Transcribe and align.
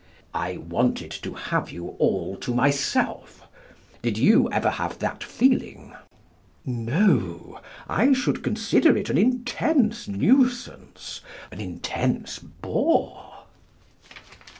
"I 0.33 0.57
wanted 0.57 1.11
to 1.21 1.35
have 1.35 1.69
you 1.71 1.89
all 1.99 2.35
to 2.37 2.55
myself." 2.55 3.47
Did 4.01 4.17
you 4.17 4.49
ever 4.51 4.71
have 4.71 4.97
that 4.97 5.23
feeling? 5.23 5.93
No, 6.65 7.59
I 7.87 8.11
should 8.13 8.41
consider 8.41 8.97
it 8.97 9.11
an 9.11 9.19
intense 9.19 10.07
nuisance, 10.07 11.21
an 11.51 11.61
intense 11.61 12.39
bore. 12.39 13.43